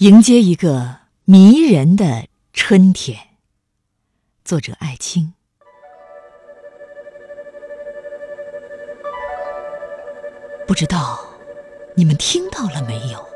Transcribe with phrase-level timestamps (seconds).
[0.00, 3.18] 迎接一个迷人的春天。
[4.44, 5.32] 作者：艾青。
[10.66, 11.26] 不知道
[11.94, 13.26] 你们听到了没有？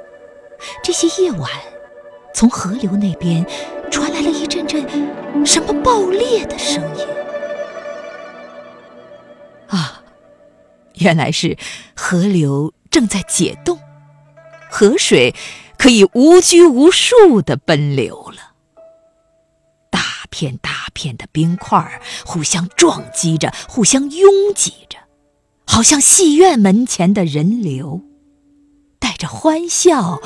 [0.85, 1.51] 这些夜晚，
[2.35, 3.43] 从河流那边
[3.91, 4.87] 传来了一阵阵
[5.47, 7.07] 什么爆裂的声音。
[9.69, 10.03] 啊，
[10.97, 11.57] 原来是
[11.97, 13.79] 河流正在解冻，
[14.71, 15.35] 河水
[15.81, 18.53] 可以无拘无束的奔流了。
[19.89, 24.99] 大片大片的冰块互相撞击着，互相拥挤着，
[25.67, 28.03] 好像戏院门前的人流，
[28.99, 30.21] 带着欢笑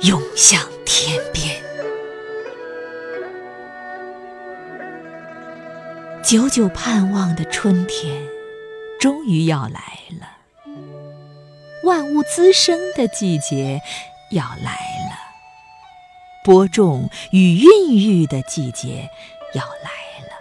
[0.00, 1.62] 涌向天边。
[6.24, 8.20] 久久盼望的春天。
[8.98, 10.26] 终于要来了，
[11.84, 13.82] 万物滋生的季节
[14.34, 15.16] 要来了，
[16.44, 19.08] 播种与孕育的季节
[19.54, 19.90] 要来
[20.26, 20.34] 了。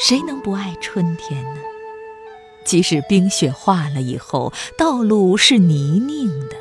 [0.00, 1.60] 谁能不爱春天呢？
[2.64, 6.56] 即使冰雪化了以后，道路是泥泞的；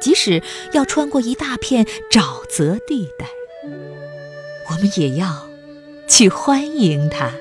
[0.00, 3.26] 即使要穿过一大片沼泽地带，
[4.70, 5.48] 我们也要
[6.06, 7.32] 去欢迎它。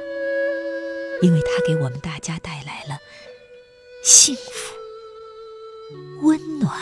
[1.21, 2.97] 因为它给我们大家带来了
[4.03, 4.73] 幸福、
[6.23, 6.73] 温暖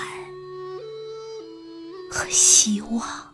[2.10, 3.29] 和希望。